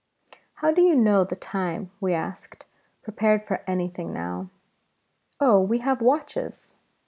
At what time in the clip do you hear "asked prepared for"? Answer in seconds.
2.15-3.61